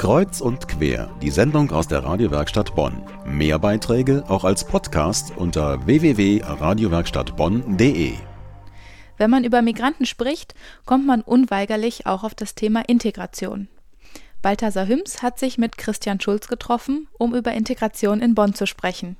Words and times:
Kreuz 0.00 0.40
und 0.40 0.66
quer, 0.66 1.14
die 1.20 1.28
Sendung 1.28 1.70
aus 1.72 1.86
der 1.86 2.02
Radiowerkstatt 2.02 2.74
Bonn. 2.74 3.02
Mehr 3.26 3.58
Beiträge 3.58 4.24
auch 4.28 4.44
als 4.44 4.64
Podcast 4.64 5.34
unter 5.36 5.84
www.radiowerkstattbonn.de. 5.84 8.14
Wenn 9.18 9.30
man 9.30 9.44
über 9.44 9.60
Migranten 9.60 10.06
spricht, 10.06 10.54
kommt 10.86 11.06
man 11.06 11.20
unweigerlich 11.20 12.06
auch 12.06 12.24
auf 12.24 12.34
das 12.34 12.54
Thema 12.54 12.80
Integration. 12.88 13.68
Balthasar 14.40 14.88
Hüms 14.88 15.22
hat 15.22 15.38
sich 15.38 15.58
mit 15.58 15.76
Christian 15.76 16.18
Schulz 16.18 16.48
getroffen, 16.48 17.06
um 17.18 17.34
über 17.34 17.52
Integration 17.52 18.22
in 18.22 18.34
Bonn 18.34 18.54
zu 18.54 18.66
sprechen. 18.66 19.18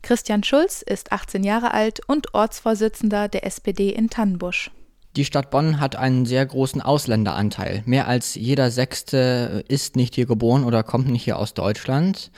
Christian 0.00 0.44
Schulz 0.44 0.82
ist 0.82 1.10
18 1.10 1.42
Jahre 1.42 1.74
alt 1.74 2.02
und 2.06 2.34
Ortsvorsitzender 2.34 3.26
der 3.26 3.44
SPD 3.44 3.90
in 3.90 4.10
Tannenbusch. 4.10 4.70
Die 5.16 5.24
Stadt 5.24 5.50
Bonn 5.50 5.80
hat 5.80 5.96
einen 5.96 6.24
sehr 6.24 6.46
großen 6.46 6.80
Ausländeranteil. 6.80 7.82
Mehr 7.84 8.06
als 8.06 8.36
jeder 8.36 8.70
Sechste 8.70 9.64
ist 9.66 9.96
nicht 9.96 10.14
hier 10.14 10.26
geboren 10.26 10.62
oder 10.62 10.84
kommt 10.84 11.08
nicht 11.08 11.24
hier 11.24 11.36
aus 11.36 11.52
Deutschland. 11.52 12.30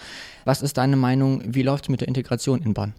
Was 0.47 0.63
ist 0.63 0.79
deine 0.79 0.97
Meinung? 0.97 1.43
Wie 1.47 1.63
läuft 1.63 1.85
es 1.85 1.89
mit 1.91 2.01
der 2.01 2.09
Integration 2.09 2.63
in 2.63 2.73
Bonn? 2.73 2.95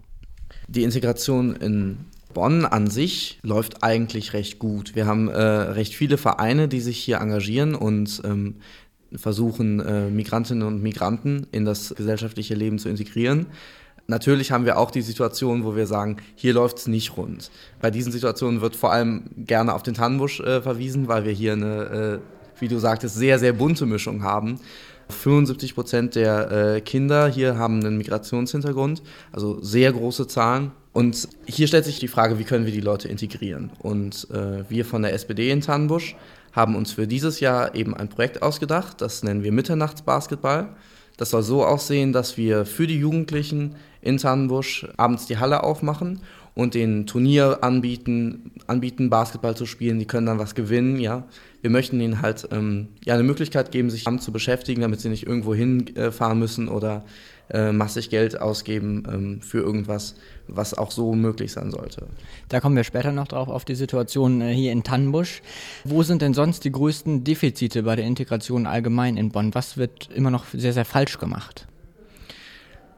Die 0.68 0.84
Integration 0.84 1.56
in 1.56 2.06
Bonn 2.36 2.66
an 2.66 2.88
sich 2.88 3.40
läuft 3.42 3.84
eigentlich 3.84 4.34
recht 4.34 4.60
gut. 4.60 4.96
Wir 4.96 5.08
haben 5.08 5.28
äh, 5.28 5.42
recht 5.42 5.96
viele 5.96 6.18
Vereine, 6.18 6.68
die 6.68 6.80
sich 6.80 7.00
hier 7.00 7.18
engagieren 7.18 7.74
und 7.74 8.22
ähm, 8.24 8.58
versuchen, 9.16 9.80
äh, 9.80 10.10
Migrantinnen 10.10 10.68
und 10.68 10.84
Migranten 10.84 11.48
in 11.52 11.66
das 11.66 11.94
gesellschaftliche 11.96 12.54
Leben 12.54 12.78
zu 12.78 12.90
integrieren. 12.90 13.48
Natürlich 14.08 14.52
haben 14.52 14.66
wir 14.66 14.78
auch 14.78 14.92
die 14.92 15.02
Situation, 15.02 15.64
wo 15.64 15.76
wir 15.76 15.88
sagen, 15.88 16.18
hier 16.36 16.54
läuft 16.54 16.78
es 16.78 16.88
nicht 16.88 17.16
rund. 17.16 17.52
Bei 17.82 17.90
diesen 17.90 18.12
Situationen 18.12 18.62
wird 18.62 18.76
vor 18.76 18.92
allem 18.92 19.24
gerne 19.38 19.74
auf 19.74 19.84
den 19.84 19.94
Tannenbusch 19.94 20.42
äh, 20.42 20.62
verwiesen, 20.62 21.08
weil 21.08 21.24
wir 21.24 21.32
hier 21.32 21.54
eine, 21.54 22.20
äh, 22.20 22.60
wie 22.60 22.68
du 22.68 22.80
sagtest, 22.80 23.16
sehr, 23.16 23.40
sehr 23.40 23.54
bunte 23.54 23.86
Mischung 23.86 24.24
haben. 24.24 24.60
75 25.10 25.76
Prozent 25.76 26.16
der 26.16 26.52
äh, 26.52 26.82
Kinder 26.82 27.28
hier 27.28 27.58
haben 27.58 27.80
einen 27.80 27.98
Migrationshintergrund, 27.98 29.04
also 29.32 29.62
sehr 29.62 29.92
große 29.92 30.28
Zahlen. 30.28 30.72
Und 30.92 31.28
hier 31.46 31.68
stellt 31.68 31.86
sich 31.86 32.00
die 32.00 32.08
Frage, 32.08 32.40
wie 32.40 32.44
können 32.44 32.66
wir 32.66 32.72
die 32.72 32.82
Leute 32.82 33.08
integrieren? 33.08 33.72
Und 33.80 34.28
äh, 34.32 34.70
wir 34.70 34.86
von 34.86 35.02
der 35.02 35.14
SPD 35.14 35.50
in 35.50 35.62
Tannenbusch 35.62 36.16
haben 36.52 36.76
uns 36.76 36.92
für 36.92 37.08
dieses 37.08 37.40
Jahr 37.40 37.74
eben 37.74 37.96
ein 37.96 38.10
Projekt 38.10 38.44
ausgedacht, 38.44 39.02
das 39.02 39.24
nennen 39.24 39.44
wir 39.44 39.52
Mitternachtsbasketball. 39.52 40.70
Das 41.18 41.30
soll 41.30 41.44
so 41.44 41.66
aussehen, 41.66 42.14
dass 42.14 42.38
wir 42.38 42.66
für 42.66 42.88
die 42.88 42.98
Jugendlichen 42.98 43.76
in 44.02 44.18
Tannenbusch 44.18 44.88
abends 44.98 45.26
die 45.28 45.38
Halle 45.38 45.64
aufmachen 45.64 46.22
und 46.56 46.74
den 46.74 47.08
Turnier 47.08 47.60
anbieten, 47.62 48.52
anbieten, 48.68 49.10
Basketball 49.10 49.56
zu 49.56 49.66
spielen. 49.66 50.00
Die 50.00 50.06
können 50.06 50.28
dann 50.28 50.40
was 50.40 50.56
gewinnen, 50.56 51.00
ja. 51.00 51.24
Wir 51.62 51.70
möchten 51.70 52.00
ihnen 52.00 52.22
halt 52.22 52.48
ähm, 52.52 52.90
ja, 53.06 53.14
eine 53.14 53.24
Möglichkeit 53.24 53.72
geben, 53.72 53.90
sich 53.90 54.06
abends 54.06 54.26
zu 54.26 54.32
beschäftigen, 54.32 54.82
damit 54.82 55.00
sie 55.00 55.10
nicht 55.10 55.26
irgendwo 55.26 55.56
hinfahren 55.56 56.38
müssen 56.38 56.68
oder 56.68 57.06
äh, 57.50 57.72
massig 57.72 58.10
Geld 58.10 58.40
ausgeben 58.40 59.04
ähm, 59.08 59.42
für 59.42 59.60
irgendwas, 59.60 60.16
was 60.48 60.74
auch 60.74 60.92
so 60.92 61.14
möglich 61.14 61.52
sein 61.52 61.72
sollte. 61.72 62.08
Da 62.50 62.60
kommen 62.60 62.76
wir 62.76 62.84
später 62.84 63.12
noch 63.12 63.28
drauf 63.28 63.50
auf 63.50 63.66
die 63.66 63.76
Situation 63.76 64.42
äh, 64.42 64.54
hier 64.54 64.72
in 64.72 64.84
Tannenbusch. 64.84 65.42
Wo 65.84 66.04
sind 66.04 66.22
denn 66.22 66.34
sonst 66.34 66.64
die 66.64 66.72
größten 66.72 67.24
Defizite 67.24 67.84
bei 67.84 67.96
der 67.96 68.06
Integration 68.06 68.66
allgemein 68.66 69.18
in 69.18 69.30
Bonn? 69.30 69.54
Was 69.54 69.78
wird 69.78 70.10
immer 70.14 70.32
noch 70.32 70.46
sehr, 70.54 70.74
sehr 70.74 70.86
falsch 70.86 71.20
gemacht? 71.20 71.68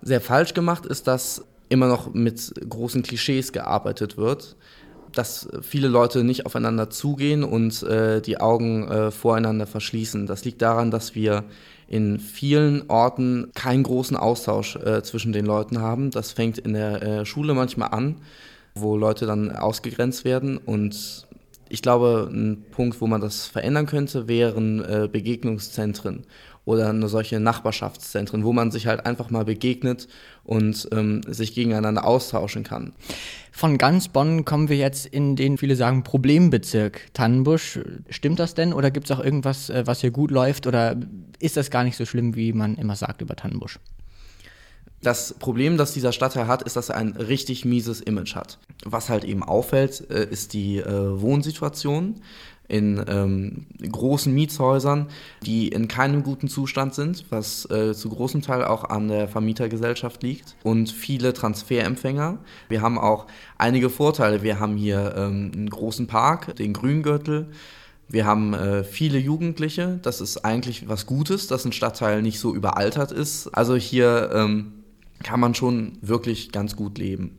Sehr 0.02 0.22
falsch 0.22 0.54
gemacht 0.54 0.86
ist, 0.86 1.08
dass 1.08 1.44
immer 1.70 1.88
noch 1.88 2.14
mit 2.14 2.54
großen 2.70 3.02
Klischees 3.02 3.52
gearbeitet 3.52 4.18
wird 4.18 4.56
dass 5.18 5.50
viele 5.62 5.88
Leute 5.88 6.24
nicht 6.24 6.46
aufeinander 6.46 6.90
zugehen 6.90 7.44
und 7.44 7.84
äh, 7.84 8.22
die 8.22 8.40
Augen 8.40 8.88
äh, 8.88 9.12
voreinander 9.12 9.66
verschließen. 9.66 10.28
Das 10.28 10.46
liegt 10.46 10.62
daran, 10.62 10.92
dass 10.92 11.16
wir 11.16 11.44
in 11.88 12.20
vielen 12.20 12.90
Orten 12.90 13.52
keinen 13.54 13.84
großen 13.84 14.18
Austausch 14.18 14.76
äh, 14.76 15.04
zwischen 15.04 15.34
den 15.34 15.46
Leuten 15.46 15.82
haben. 15.82 16.12
Das 16.12 16.32
fängt 16.32 16.58
in 16.58 16.74
der 16.74 17.02
äh, 17.02 17.26
Schule 17.26 17.54
manchmal 17.54 17.90
an, 17.90 18.16
wo 18.74 18.98
Leute 18.98 19.26
dann 19.26 19.52
ausgegrenzt 19.56 20.26
werden. 20.26 20.58
Und 20.58 21.25
ich 21.70 21.82
glaube, 21.82 22.30
ein 22.32 22.66
Punkt, 22.72 23.02
wo 23.02 23.08
man 23.08 23.22
das 23.22 23.48
verändern 23.48 23.86
könnte, 23.86 24.28
wären 24.28 24.84
äh, 24.84 25.10
Begegnungszentren 25.12 26.26
oder 26.66 26.90
eine 26.90 27.08
solche 27.08 27.40
Nachbarschaftszentren, 27.40 28.44
wo 28.44 28.52
man 28.52 28.72
sich 28.72 28.88
halt 28.88 29.06
einfach 29.06 29.30
mal 29.30 29.46
begegnet 29.46 30.08
und 30.44 30.88
ähm, 30.92 31.22
sich 31.28 31.54
gegeneinander 31.54 32.06
austauschen 32.06 32.64
kann. 32.64 32.94
Von 33.52 33.78
ganz 33.78 34.10
Bonn 34.10 34.46
kommen 34.46 34.68
wir 34.68 34.78
jetzt 34.78 35.06
in 35.06 35.36
den, 35.36 35.58
viele 35.58 35.76
sagen, 35.76 36.04
Problembezirk 36.04 37.14
Tannenbusch. 37.14 37.80
Stimmt 38.10 38.40
das 38.40 38.54
denn 38.56 38.74
oder 38.74 38.92
gibt 38.92 39.10
es 39.10 39.16
auch 39.16 39.24
irgendwas, 39.24 39.70
äh, 39.70 39.84
was 39.86 40.02
hier 40.02 40.12
gut 40.12 40.32
läuft 40.32 40.68
oder 40.68 40.96
ist 41.40 41.56
das 41.56 41.70
gar 41.70 41.84
nicht 41.84 41.98
so 41.98 42.06
schlimm, 42.06 42.36
wie 42.36 42.52
man 42.52 42.76
immer 42.76 42.96
sagt 42.96 43.22
über 43.22 43.36
Tannenbusch? 43.36 43.80
Das 45.06 45.36
Problem, 45.38 45.78
das 45.78 45.94
dieser 45.94 46.12
Stadtteil 46.12 46.48
hat, 46.48 46.64
ist, 46.64 46.78
dass 46.78 46.90
er 46.90 46.96
ein 46.96 47.10
richtig 47.10 47.64
mieses 47.64 48.02
Image 48.02 48.34
hat. 48.34 48.58
Was 48.84 49.08
halt 49.08 49.24
eben 49.24 49.44
auffällt, 49.44 50.10
äh, 50.10 50.28
ist 50.28 50.54
die 50.54 50.80
äh, 50.80 51.22
Wohnsituation 51.22 52.16
in 52.68 53.06
ähm, 53.08 53.68
großen 53.88 54.34
Mietshäusern, 54.34 55.10
die 55.44 55.68
in 55.68 55.88
keinem 55.88 56.24
guten 56.24 56.48
Zustand 56.48 56.96
sind, 56.96 57.26
was 57.30 57.70
äh, 57.70 57.94
zu 57.94 58.10
großem 58.10 58.42
Teil 58.42 58.64
auch 58.66 58.84
an 58.86 59.08
der 59.08 59.28
Vermietergesellschaft 59.28 60.24
liegt 60.24 60.56
und 60.64 60.90
viele 60.90 61.34
Transferempfänger. 61.34 62.40
Wir 62.68 62.82
haben 62.82 62.98
auch 62.98 63.28
einige 63.60 63.92
Vorteile. 63.92 64.42
Wir 64.42 64.60
haben 64.60 64.76
hier 64.76 65.14
ähm, 65.16 65.52
einen 65.54 65.70
großen 65.70 66.08
Park, 66.08 66.56
den 66.56 66.74
Grüngürtel. 66.74 67.52
Wir 68.10 68.26
haben 68.26 68.56
äh, 68.56 68.84
viele 68.84 69.20
Jugendliche. 69.20 70.00
Das 70.02 70.20
ist 70.20 70.44
eigentlich 70.46 70.90
was 70.90 71.06
Gutes, 71.06 71.46
dass 71.46 71.64
ein 71.64 71.74
Stadtteil 71.74 72.24
nicht 72.24 72.40
so 72.40 72.56
überaltert 72.56 73.12
ist. 73.12 73.50
Also 73.50 73.76
hier 73.76 74.32
ähm, 74.34 74.72
kann 75.24 75.40
man 75.40 75.56
schon 75.56 75.98
wirklich 76.02 76.52
ganz 76.52 76.76
gut 76.76 76.98
leben. 76.98 77.38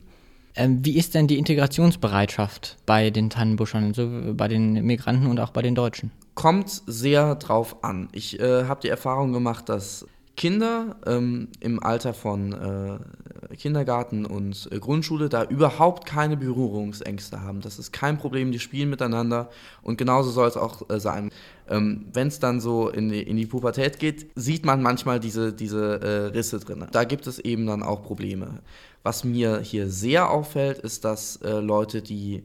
Ähm, 0.55 0.83
wie 0.83 0.97
ist 0.97 1.13
denn 1.13 1.27
die 1.27 1.37
Integrationsbereitschaft 1.37 2.77
bei 2.85 3.11
den 3.11 3.29
Tannenbuschern, 3.29 3.83
also 3.83 4.33
bei 4.33 4.47
den 4.47 4.73
Migranten 4.85 5.27
und 5.27 5.39
auch 5.39 5.51
bei 5.51 5.61
den 5.61 5.75
Deutschen? 5.75 6.11
Kommt 6.33 6.81
sehr 6.87 7.35
drauf 7.35 7.83
an. 7.83 8.09
Ich 8.11 8.39
äh, 8.39 8.65
habe 8.65 8.81
die 8.81 8.89
Erfahrung 8.89 9.33
gemacht, 9.33 9.69
dass 9.69 10.07
Kinder 10.37 10.95
ähm, 11.07 11.49
im 11.59 11.81
Alter 11.81 12.13
von 12.13 12.53
äh, 12.53 13.55
Kindergarten 13.55 14.23
und 14.23 14.69
äh, 14.71 14.77
Grundschule 14.79 15.29
da 15.29 15.43
überhaupt 15.43 16.07
keine 16.07 16.37
Berührungsängste 16.37 17.41
haben. 17.41 17.61
Das 17.61 17.79
ist 17.79 17.91
kein 17.91 18.19
Problem, 18.19 18.51
die 18.51 18.59
spielen 18.59 18.91
miteinander 18.91 19.49
und 19.81 19.97
genauso 19.97 20.29
soll 20.29 20.47
es 20.47 20.55
auch 20.55 20.87
äh, 20.91 20.99
sein. 20.99 21.31
Ähm, 21.67 22.05
Wenn 22.13 22.27
es 22.27 22.39
dann 22.39 22.61
so 22.61 22.87
in 22.87 23.09
die, 23.09 23.23
in 23.23 23.35
die, 23.35 23.47
Pubertät 23.47 23.97
geht, 23.97 24.27
sieht 24.35 24.63
man 24.63 24.83
manchmal 24.83 25.19
diese, 25.19 25.53
diese 25.53 26.01
äh, 26.01 26.37
Risse 26.37 26.59
drin. 26.59 26.85
Da 26.91 27.03
gibt 27.03 27.25
es 27.25 27.39
eben 27.39 27.65
dann 27.65 27.81
auch 27.81 28.03
Probleme. 28.03 28.59
Was 29.01 29.23
mir 29.23 29.59
hier 29.61 29.89
sehr 29.89 30.29
auffällt, 30.29 30.77
ist, 30.77 31.03
dass 31.03 31.37
äh, 31.37 31.59
Leute, 31.59 32.03
die 32.03 32.43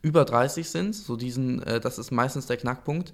über 0.00 0.24
30 0.24 0.68
sind, 0.68 0.94
so 0.94 1.16
diesen, 1.16 1.62
äh, 1.62 1.78
das 1.78 1.98
ist 1.98 2.10
meistens 2.10 2.46
der 2.46 2.56
Knackpunkt, 2.56 3.12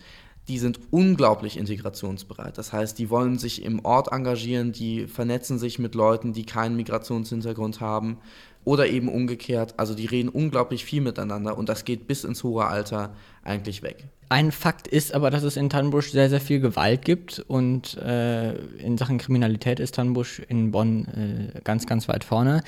die 0.50 0.58
sind 0.58 0.80
unglaublich 0.90 1.56
integrationsbereit. 1.56 2.58
Das 2.58 2.72
heißt, 2.72 2.98
die 2.98 3.08
wollen 3.08 3.38
sich 3.38 3.64
im 3.64 3.84
Ort 3.84 4.10
engagieren, 4.10 4.72
die 4.72 5.06
vernetzen 5.06 5.60
sich 5.60 5.78
mit 5.78 5.94
Leuten, 5.94 6.32
die 6.32 6.44
keinen 6.44 6.74
Migrationshintergrund 6.74 7.80
haben 7.80 8.18
oder 8.64 8.88
eben 8.88 9.08
umgekehrt. 9.08 9.74
Also 9.76 9.94
die 9.94 10.06
reden 10.06 10.28
unglaublich 10.28 10.84
viel 10.84 11.02
miteinander 11.02 11.56
und 11.56 11.68
das 11.68 11.84
geht 11.84 12.08
bis 12.08 12.24
ins 12.24 12.42
hohe 12.42 12.66
Alter 12.66 13.14
eigentlich 13.44 13.84
weg. 13.84 14.08
Ein 14.28 14.50
Fakt 14.50 14.88
ist 14.88 15.14
aber, 15.14 15.30
dass 15.30 15.44
es 15.44 15.56
in 15.56 15.70
Tannenbusch 15.70 16.10
sehr, 16.10 16.28
sehr 16.28 16.40
viel 16.40 16.58
Gewalt 16.58 17.04
gibt 17.04 17.38
und 17.46 17.96
äh, 17.98 18.54
in 18.78 18.98
Sachen 18.98 19.18
Kriminalität 19.18 19.78
ist 19.78 19.94
Tannenbusch 19.94 20.40
in 20.48 20.72
Bonn 20.72 21.52
äh, 21.54 21.60
ganz, 21.62 21.86
ganz 21.86 22.08
weit 22.08 22.24
vorne. 22.24 22.64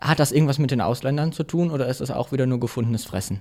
Hat 0.00 0.18
das 0.18 0.32
irgendwas 0.32 0.58
mit 0.58 0.72
den 0.72 0.80
Ausländern 0.80 1.30
zu 1.30 1.44
tun 1.44 1.70
oder 1.70 1.86
ist 1.86 2.00
das 2.00 2.10
auch 2.10 2.32
wieder 2.32 2.46
nur 2.46 2.58
gefundenes 2.58 3.04
Fressen? 3.04 3.38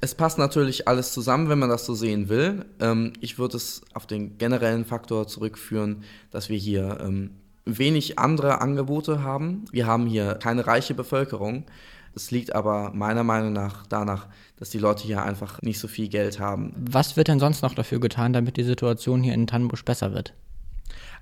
Es 0.00 0.14
passt 0.14 0.38
natürlich 0.38 0.86
alles 0.86 1.12
zusammen, 1.12 1.48
wenn 1.48 1.58
man 1.58 1.68
das 1.68 1.84
so 1.84 1.94
sehen 1.94 2.28
will. 2.28 2.66
Ähm, 2.78 3.14
ich 3.20 3.38
würde 3.38 3.56
es 3.56 3.82
auf 3.94 4.06
den 4.06 4.38
generellen 4.38 4.84
Faktor 4.84 5.26
zurückführen, 5.26 6.04
dass 6.30 6.48
wir 6.48 6.56
hier 6.56 6.98
ähm, 7.00 7.30
wenig 7.64 8.18
andere 8.18 8.60
Angebote 8.60 9.22
haben. 9.22 9.64
Wir 9.72 9.86
haben 9.86 10.06
hier 10.06 10.34
keine 10.34 10.66
reiche 10.66 10.94
Bevölkerung. 10.94 11.64
Es 12.14 12.30
liegt 12.30 12.54
aber 12.54 12.92
meiner 12.94 13.24
Meinung 13.24 13.52
nach 13.52 13.86
danach, 13.86 14.28
dass 14.56 14.70
die 14.70 14.78
Leute 14.78 15.04
hier 15.04 15.22
einfach 15.22 15.60
nicht 15.62 15.78
so 15.78 15.88
viel 15.88 16.08
Geld 16.08 16.38
haben. 16.40 16.72
Was 16.76 17.16
wird 17.16 17.28
denn 17.28 17.40
sonst 17.40 17.62
noch 17.62 17.74
dafür 17.74 18.00
getan, 18.00 18.32
damit 18.32 18.56
die 18.56 18.64
Situation 18.64 19.22
hier 19.22 19.34
in 19.34 19.46
Tannenbusch 19.46 19.84
besser 19.84 20.12
wird? 20.12 20.32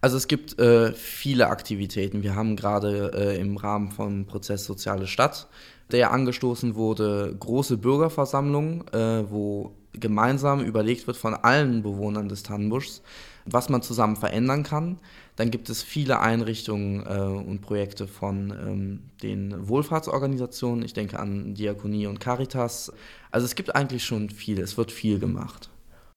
Also 0.00 0.16
es 0.16 0.28
gibt 0.28 0.58
äh, 0.58 0.92
viele 0.92 1.48
Aktivitäten. 1.48 2.22
Wir 2.22 2.34
haben 2.34 2.56
gerade 2.56 3.12
äh, 3.14 3.40
im 3.40 3.56
Rahmen 3.56 3.90
vom 3.90 4.26
Prozess 4.26 4.64
Soziale 4.64 5.06
Stadt, 5.06 5.48
der 5.90 6.12
angestoßen 6.12 6.74
wurde, 6.74 7.34
große 7.38 7.78
Bürgerversammlungen, 7.78 8.86
äh, 8.92 9.24
wo 9.30 9.74
gemeinsam 9.92 10.60
überlegt 10.60 11.06
wird 11.06 11.16
von 11.16 11.34
allen 11.34 11.82
Bewohnern 11.82 12.28
des 12.28 12.42
Tannenbuschs, 12.42 13.02
was 13.46 13.68
man 13.68 13.82
zusammen 13.82 14.16
verändern 14.16 14.62
kann. 14.62 14.98
Dann 15.36 15.50
gibt 15.50 15.68
es 15.68 15.82
viele 15.82 16.20
Einrichtungen 16.20 17.04
äh, 17.06 17.18
und 17.18 17.60
Projekte 17.60 18.06
von 18.06 18.50
ähm, 18.50 19.02
den 19.22 19.68
Wohlfahrtsorganisationen. 19.68 20.84
Ich 20.84 20.92
denke 20.92 21.18
an 21.18 21.54
Diakonie 21.54 22.06
und 22.06 22.20
Caritas. 22.20 22.92
Also 23.30 23.44
es 23.44 23.54
gibt 23.54 23.74
eigentlich 23.74 24.04
schon 24.04 24.30
viel, 24.30 24.60
es 24.60 24.76
wird 24.76 24.92
viel 24.92 25.18
gemacht. 25.18 25.70